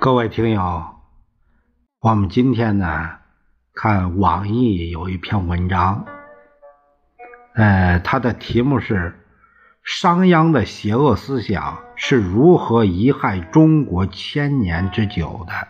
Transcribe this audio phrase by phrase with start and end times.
[0.00, 0.94] 各位听友，
[2.00, 3.18] 我们今天呢
[3.74, 6.06] 看网易有一篇文章，
[7.54, 9.20] 呃，它的题目是
[9.84, 15.68] “商鞅的邪恶思想是如何贻害中国千年之久的”。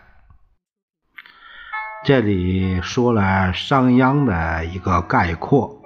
[2.05, 5.81] 这里说了商鞅的一个概括，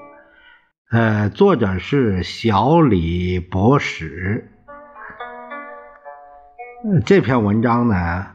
[0.91, 4.51] 呃，作者是小李博史。
[7.07, 8.34] 这篇文章呢？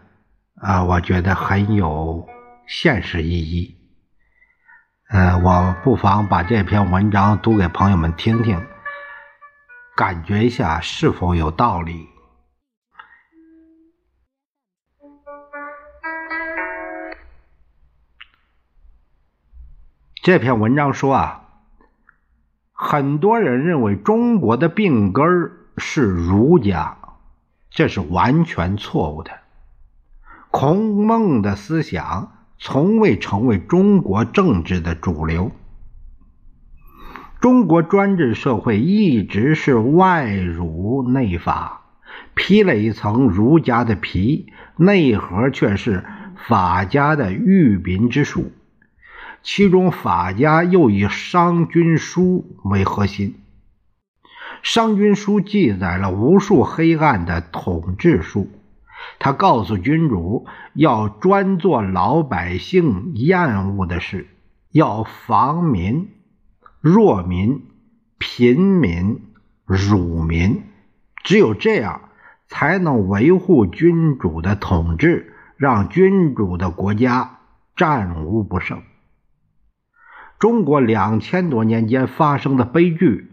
[0.61, 2.29] 啊，我觉得很有
[2.67, 3.79] 现实意义。
[5.09, 8.63] 呃，我不妨把这篇文章读给朋友们听听，
[9.97, 12.07] 感觉一下是否有道理。
[20.23, 21.49] 这篇文章说啊，
[22.73, 25.25] 很多人认为中国的病根
[25.79, 26.99] 是儒家，
[27.71, 29.41] 这是完全错误的。
[30.51, 35.53] 孔孟的思想从未成为中国政治的主流。
[37.41, 41.83] 中国专制社会一直是外儒内法，
[42.35, 46.05] 披了一层儒家的皮，内核却是
[46.49, 48.53] 法家的御民之术。
[49.43, 53.37] 其中法家又以《商君书》为核心，
[54.63, 58.51] 《商君书》记载了无数黑暗的统治术。
[59.21, 64.27] 他告诉君主要专做老百姓厌恶的事，
[64.73, 66.09] 要防民、
[66.81, 67.67] 弱民、
[68.19, 69.21] 贫民、
[69.67, 70.63] 辱民，
[71.23, 72.09] 只有这样
[72.49, 77.41] 才能维护君主的统治，让君主的国家
[77.77, 78.83] 战无不胜。
[80.39, 83.31] 中国两千多年间发生的悲剧，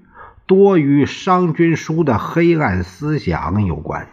[0.47, 4.09] 多与《商君书》的黑暗思想有关。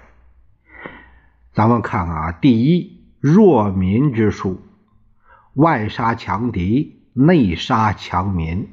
[1.54, 4.60] 咱们看看啊，第一，弱民之术，
[5.54, 8.62] 外杀强敌，内杀强民。《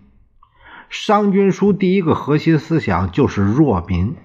[0.90, 4.16] 商君书》第一个核心思想就是弱民。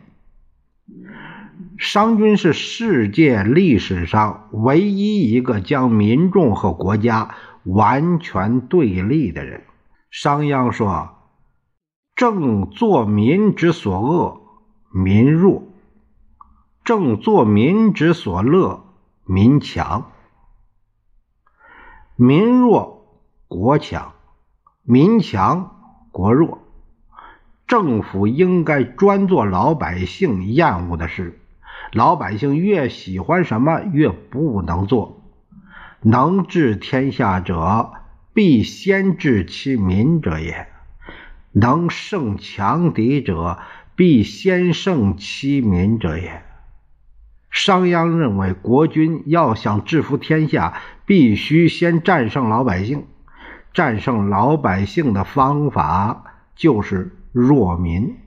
[1.76, 7.34] 商君是世界历史上唯一一个将民众和国家
[7.64, 9.64] 完全对立的人。
[10.10, 11.10] 商鞅说
[12.16, 14.40] ：“正作民之所恶，
[14.90, 15.62] 民弱。”
[16.86, 18.84] 正作民之所乐，
[19.24, 20.04] 民强；
[22.14, 24.12] 民弱国强，
[24.84, 25.78] 民强
[26.12, 26.60] 国弱。
[27.66, 31.40] 政府应该专做老百姓厌恶的事，
[31.92, 35.24] 老百姓越喜欢什么，越不能做。
[36.02, 37.94] 能治天下者，
[38.32, 40.68] 必先治其民者也；
[41.50, 43.58] 能胜强敌者，
[43.96, 46.44] 必先胜其民者也。
[47.56, 50.74] 商鞅认为，国君要想制服天下，
[51.06, 53.06] 必须先战胜老百姓。
[53.72, 58.18] 战胜老百姓的方法就是弱民。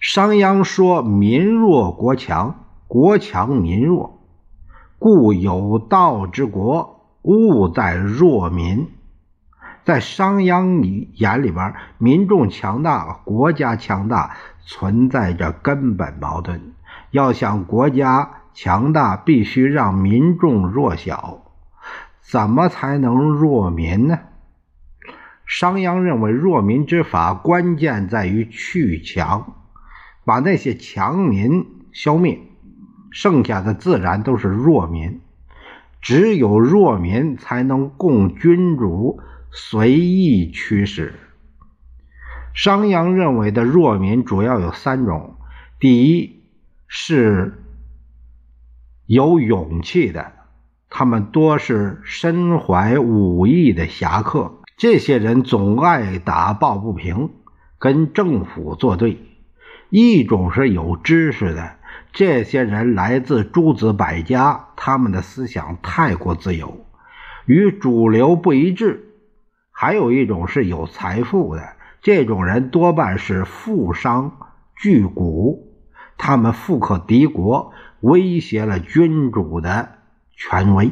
[0.00, 4.18] 商鞅说：“民弱国强，国强民弱，
[4.98, 8.88] 故有道之国，务在弱民。”
[9.88, 14.36] 在商鞅眼里边，民众强大，国家强大。
[14.70, 16.74] 存在着根本矛盾。
[17.10, 21.42] 要想国家强大，必须让民众弱小。
[22.20, 24.18] 怎么才能弱民呢？
[25.46, 29.54] 商鞅认为，弱民之法关键在于去强，
[30.26, 32.38] 把那些强民消灭，
[33.10, 35.22] 剩下的自然都是弱民。
[36.02, 39.20] 只有弱民才能供君主
[39.60, 41.14] 随意驱使。
[42.54, 45.34] 商鞅认为的弱民主要有三种：
[45.80, 46.44] 第一
[46.86, 47.64] 是
[49.04, 50.32] 有勇气的，
[50.88, 57.30] 他们多是身怀武艺的侠客，这些人总爱打抱不平，
[57.80, 59.16] 跟政府作对；
[59.90, 61.72] 一种是有知识的，
[62.12, 66.86] 这些人来自诸子百家，他们的思想太过自由，
[67.44, 69.00] 与主流不一致；
[69.80, 71.62] 还有一种是有财富的。
[72.02, 74.36] 这种人多半是富商
[74.74, 75.60] 巨贾，
[76.16, 79.90] 他们富可敌国，威胁了君主的
[80.32, 80.90] 权威。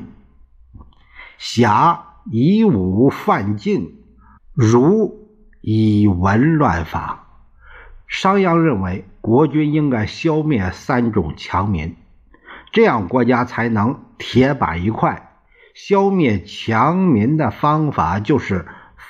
[1.37, 4.05] 侠以武犯禁，
[4.55, 5.33] 儒
[5.63, 7.27] 以文乱法。
[8.07, 11.97] 商鞅认为，国君应该消灭三种强民，
[12.71, 15.33] 这样国家才能铁板一块。
[15.75, 18.65] 消灭强民的方法就是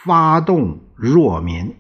[0.07, 1.75] 发动弱民。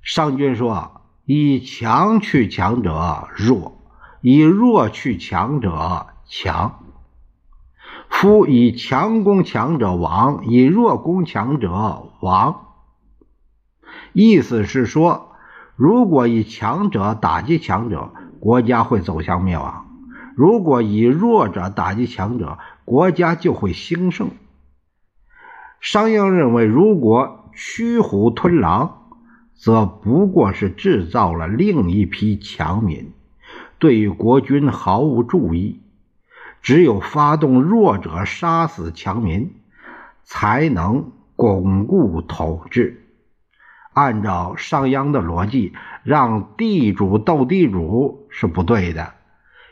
[0.00, 3.76] 商君说：“以强去强者弱，
[4.22, 6.80] 以弱去强者强。
[8.08, 12.60] 夫以强攻强者亡，以弱攻强者亡。
[14.14, 15.32] 意思是说，
[15.76, 18.10] 如果以强者打击强者，
[18.40, 19.84] 国家会走向灭亡；
[20.34, 24.30] 如果以弱者打击强者，国家就会兴盛。
[25.84, 29.02] 商鞅认为，如果驱虎吞狼，
[29.52, 33.12] 则不过是制造了另一批强民，
[33.78, 35.82] 对于国君毫无注意。
[36.62, 39.52] 只有发动弱者杀死强民，
[40.22, 43.04] 才能巩固统治。
[43.92, 49.12] 按照商鞅的逻辑，让地主斗地主是不对的；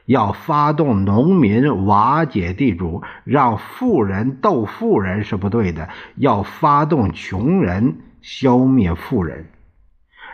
[0.05, 9.47] 要发动农民瓦解地主，让富人斗富人是不对的；要发动穷人消灭富人，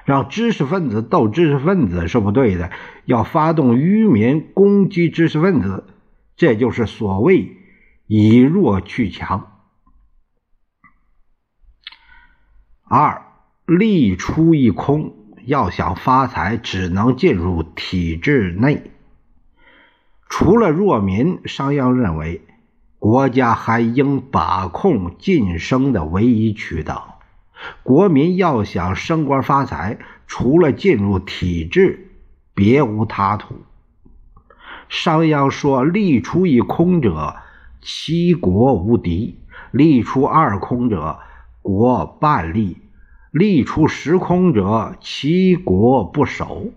[0.04, 2.70] 让知识分子斗知识分子是不对的；
[3.04, 5.84] 要发动愚民攻击知识分子。
[6.36, 7.56] 这就是所谓
[8.06, 9.52] 以弱去强。
[12.84, 13.22] 二
[13.66, 18.92] 利出一空，要想发财，只能进入体制内。
[20.28, 22.42] 除了弱民，商鞅认为
[22.98, 27.20] 国家还应把控晋升的唯一渠道。
[27.82, 32.10] 国民要想升官发财，除了进入体制，
[32.54, 33.56] 别无他途。
[34.88, 37.36] 商鞅说：“力出一空者，
[37.80, 39.34] 其国无敌；
[39.70, 41.18] 力出二空者，
[41.62, 42.76] 国半立；
[43.30, 46.68] 力出十空者，其国不守。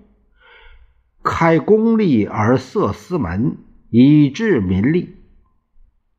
[1.24, 3.58] 开公利而色私门，
[3.90, 5.16] 以治民利。”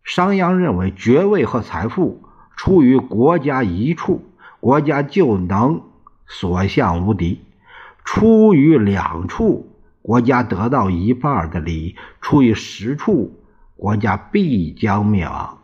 [0.04, 2.22] 商鞅认为，爵位和财富
[2.56, 4.24] 出于国家一处，
[4.60, 5.82] 国家就能
[6.26, 7.38] 所向无敌；
[8.04, 9.68] 出于两处。
[10.02, 13.38] 国家得到一半的利益，出于十处，
[13.76, 15.58] 国家必将灭亡。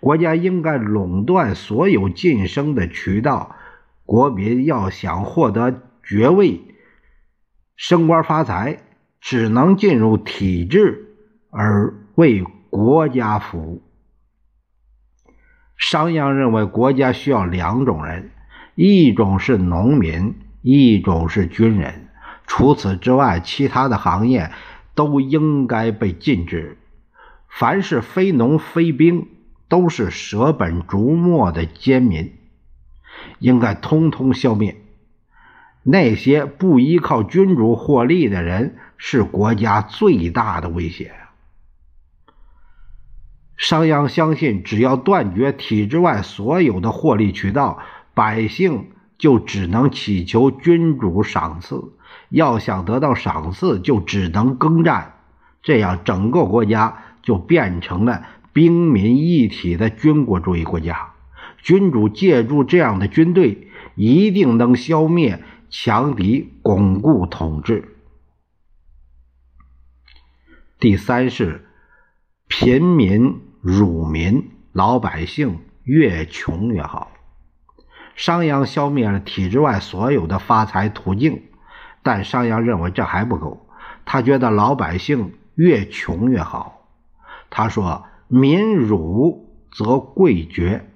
[0.00, 3.54] 国家应该垄断所有晋升的渠道。
[4.06, 6.62] 国民要想获得爵位、
[7.82, 8.78] 升官发财，
[9.22, 11.16] 只能进入体制
[11.48, 13.82] 而为国家服务。
[15.78, 18.32] 商鞅认为，国家需要两种人：
[18.74, 22.10] 一种是农民，一种是军人。
[22.46, 24.50] 除此之外，其他的行业
[24.94, 26.76] 都应该被禁止。
[27.48, 29.26] 凡是非农非兵，
[29.68, 32.34] 都是舍本逐末的奸民，
[33.38, 34.76] 应该通通消灭。
[35.82, 41.12] 那些不依靠君主获利的人，是国家最大的威胁。
[43.56, 47.78] 商鞅相信，只要断绝体制外所有的获利渠道，
[48.14, 48.88] 百姓
[49.18, 51.92] 就只能祈求君主赏赐。
[52.30, 55.14] 要想得到赏赐，就只能耕战，
[55.62, 58.22] 这样整个国家就变成了
[58.52, 61.10] 兵民一体的军国主义国家。
[61.62, 67.96] 君主借助这样的军队，一定能消灭强敌，巩固统治。
[70.78, 71.66] 第三是
[72.48, 77.12] 贫民辱民，老百姓越穷越好。
[78.16, 81.44] 商鞅消灭了体制外所有的发财途径。
[82.02, 83.68] 但商鞅认为这还不够，
[84.06, 86.88] 他觉得老百姓越穷越好。
[87.50, 90.90] 他说：“民辱则贵爵，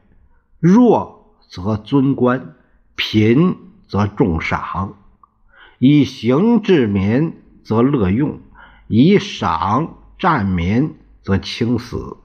[0.59, 2.55] 弱则尊官，
[2.97, 3.64] 贫
[3.95, 4.97] 则重赏。
[5.79, 8.41] 以刑治民则乐用，
[8.89, 12.17] 以赏战民则轻死。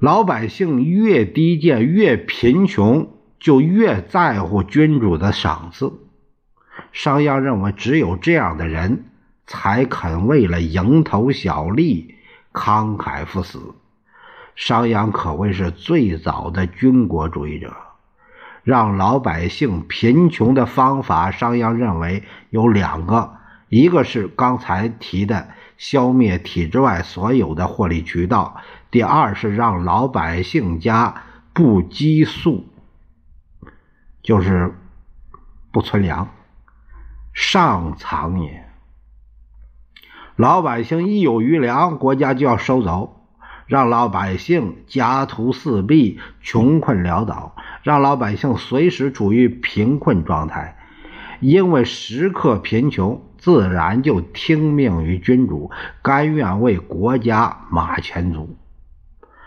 [0.00, 3.10] 老百姓越低贱，越贫穷。”
[3.44, 5.92] 就越在乎君主的赏赐。
[6.92, 9.04] 商鞅认为，只有这样的人
[9.46, 12.14] 才肯为了蝇头小利
[12.54, 13.74] 慷慨赴死。
[14.56, 17.70] 商鞅可谓是最早的军国主义者。
[18.64, 23.36] 让老百姓贫穷的方法，商鞅认为有两个：
[23.68, 28.56] 一个是刚才提的消灭体制外所有的获利渠道；
[28.90, 32.66] 第二是让老百姓家不积粟。
[34.22, 34.74] 就是
[35.70, 36.30] 不存粮，
[37.34, 38.64] 上藏也。
[40.36, 43.23] 老百姓一有余粮，国家就要收走，
[43.66, 50.76] 让老百姓家徒四壁、穷困潦倒，让老百姓随时处于贫困状态。
[51.40, 58.56] 因为时刻贫穷，自然就听命于君主，甘愿为国家马前卒。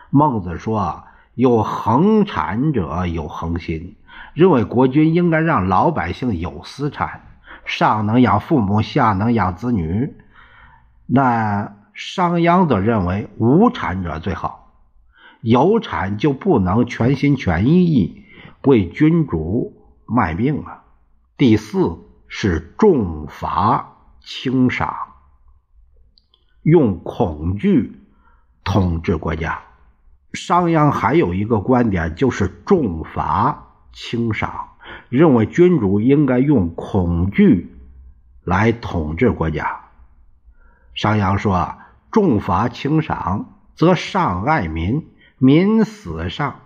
[0.09, 3.95] 孟子说：“有恒产者有恒心。”
[4.33, 7.21] 认为国君应该让老百姓有私产，
[7.65, 10.13] 上能养父母，下能养子女。
[11.07, 14.71] 那商鞅则认为无产者最好，
[15.41, 18.23] 有产就不能全心全意
[18.65, 19.73] 为君主
[20.05, 20.83] 卖命了。
[21.37, 24.95] 第四是重罚轻赏，
[26.61, 27.99] 用恐惧
[28.63, 29.61] 统治国家。
[30.33, 34.69] 商鞅还有一个观点，就是重罚轻赏，
[35.09, 37.75] 认为君主应该用恐惧
[38.43, 39.79] 来统治国家。
[40.93, 41.75] 商鞅说
[42.17, 45.07] ：“重罚轻赏，则上爱民，
[45.37, 46.61] 民死上；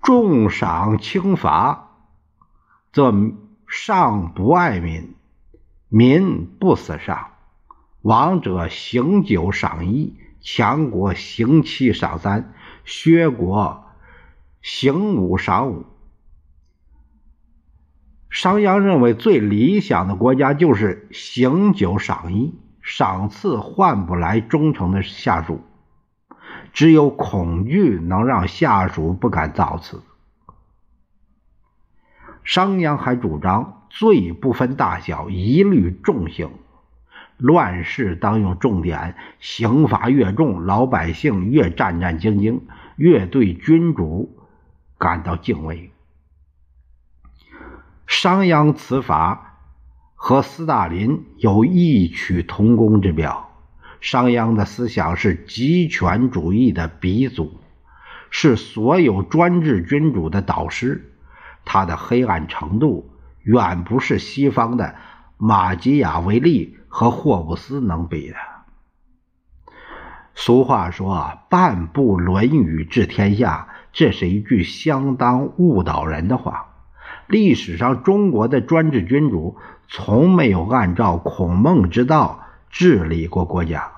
[0.00, 1.90] 重赏轻罚，
[2.90, 3.12] 则
[3.66, 5.14] 上不爱民，
[5.90, 7.32] 民不死上。
[8.00, 12.54] 王者行九赏一。”强国行七赏三，
[12.84, 13.84] 削国
[14.62, 15.84] 行五赏五。
[18.30, 25.62] 商鞅认为，最理想的国家就是行九赏一，赏赐换不来忠诚的下属，
[26.72, 30.02] 只有恐惧能让下属不敢造次。
[32.44, 36.50] 商鞅还主张罪不分大小，一律重刑。
[37.38, 42.60] 乱世当用重典，刑罚越重，老百姓越战战兢兢，
[42.96, 44.36] 越对君主
[44.98, 45.92] 感到敬畏。
[48.06, 49.51] 商鞅此法
[50.24, 53.50] 和斯大林有异曲同工之妙。
[54.00, 57.58] 商鞅的思想是极权主义的鼻祖，
[58.30, 61.12] 是所有专制君主的导师。
[61.64, 63.10] 他的黑暗程度
[63.42, 64.94] 远不是西方的
[65.38, 66.76] 马基雅维利。
[66.86, 68.36] 和霍布斯能比的？
[70.36, 76.71] 俗话说“半部《论语》治天下”，这是一句相当误导人的话。
[77.26, 79.56] 历史上，中国的专制君主
[79.88, 83.90] 从没有按照孔孟之道治理过国家，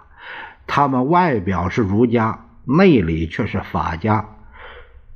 [0.66, 4.26] 他们外表是儒家，内里却是法家。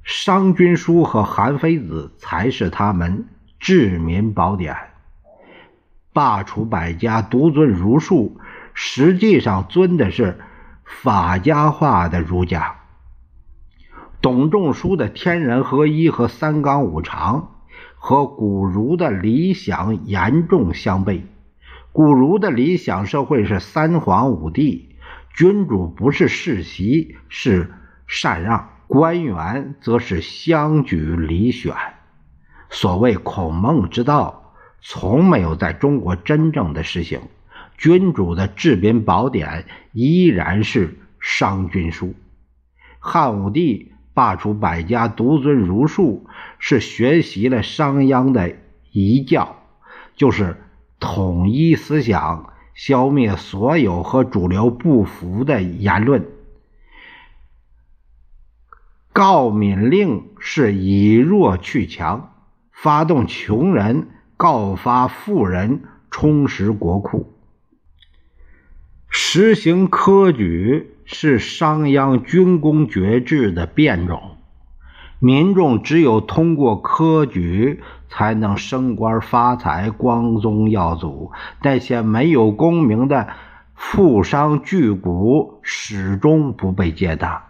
[0.03, 3.27] 商君书和韩非子才是他们
[3.61, 4.77] 治民宝典。
[6.13, 8.41] 罢黜百家，独尊儒术，
[8.75, 10.41] 实际上尊的是
[10.85, 12.77] 法家化的儒家。
[14.21, 17.58] 董仲舒的天人合一和三纲五常，
[17.99, 21.23] 和古儒的理想严重相悖。
[21.93, 24.97] 古儒的理想社会是三皇五帝，
[25.35, 27.71] 君主不是世袭，是
[28.07, 31.75] 禅让；官员则是相举礼选。
[32.71, 34.45] 所谓孔孟之道。
[34.81, 37.21] 从没有在中国真正的实行，
[37.77, 40.89] 君主的治民宝典依然是
[41.19, 42.07] 《商君书》。
[43.01, 46.27] 汉武帝罢黜百家，独尊儒术，
[46.59, 48.57] 是学习了商鞅的
[48.91, 49.63] 遗教，
[50.17, 50.57] 就是
[50.99, 56.27] 统一思想，消灭所有和主流不符的言论。
[59.13, 62.35] 告敏令是以弱去强，
[62.73, 64.09] 发动穷人。
[64.37, 67.35] 告发富人充实国库，
[69.09, 74.37] 实行科举是商鞅军功爵制的变种。
[75.19, 83.29] 民众只有通过科举才能升官发财、光宗耀祖，那些没有功名的
[83.75, 87.43] 富商巨贾始终不被接纳。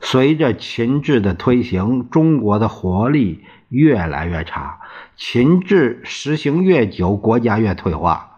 [0.00, 4.80] 随着秦制的推行，中国的活力越来越差。
[5.16, 8.31] 秦制实行越久，国家越退化。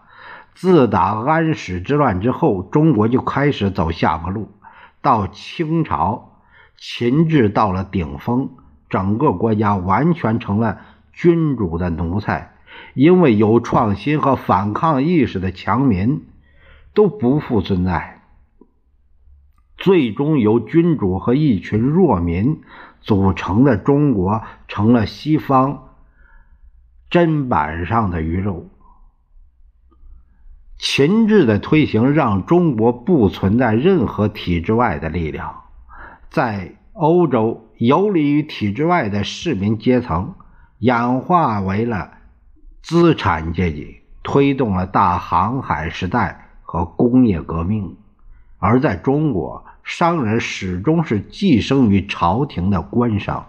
[0.54, 4.50] 自打安史之乱之后，中国就开始走下坡路。
[5.02, 6.40] 到清朝，
[6.78, 8.50] 秦制到了顶峰，
[8.88, 10.78] 整个国家完全成了
[11.12, 12.54] 君主的奴才。
[12.94, 16.26] 因为有创新和反抗意识的强民
[16.92, 18.22] 都不复存在，
[19.76, 22.62] 最终由君主和一群弱民
[23.00, 25.88] 组成的中国，成了西方。
[27.10, 28.70] 砧板上的鱼肉。
[30.86, 35.62] 秦制的推行让中国不存在任何体制外的力量，
[36.28, 40.34] 在欧洲游离于体制外的市民阶层
[40.80, 42.10] 演化为了
[42.82, 47.96] 资产阶级，推动了大航海时代和工业革命；
[48.58, 53.46] 而在中国，商人始终是寄生于朝廷的官商，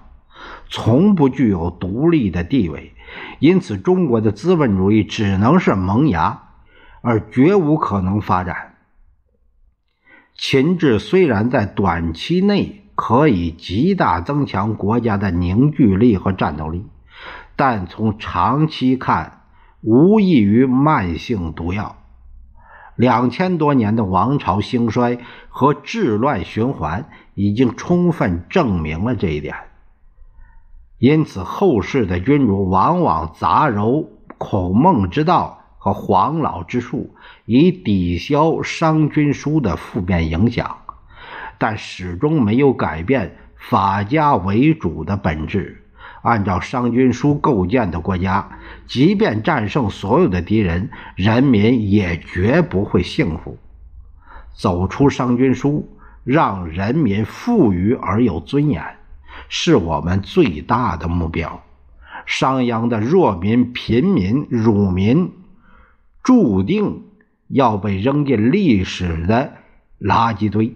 [0.69, 2.93] 从不具有独立的地位。
[3.39, 6.43] 因此，中国的资本主义只能是萌芽，
[7.05, 8.73] 而绝无可能发展。
[10.33, 16.87] 秦制虽然在短期内可以极大增强国家的凝聚力和战斗力，
[17.55, 19.43] 但从长期看，
[19.81, 21.95] 无异于慢性毒药。
[22.95, 25.19] 两千多年的王朝兴衰
[25.49, 29.55] 和治乱循环，已经充分证明了这一点。
[30.97, 34.07] 因此，后世的君主往往杂糅
[34.39, 37.13] 孔孟之道和黄老之术，
[37.45, 40.77] 以抵消商君书的负面影响，
[41.59, 45.83] 但始终没有改变法家为主的本质。
[46.23, 48.49] 按照商君书构建的国家，
[48.87, 53.59] 即便战胜所有的敌人，人民也绝不会幸福。
[54.55, 55.87] 走出商君书，
[56.23, 58.83] 让人民富裕而有尊严，
[59.49, 61.61] 是我们最大的目标。
[62.25, 65.31] 商鞅的弱民、贫民、辱民，
[66.25, 67.03] 注定
[67.47, 69.53] 要被扔进历史的
[69.99, 70.73] 垃圾堆。